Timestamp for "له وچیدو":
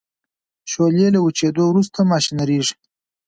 1.13-1.63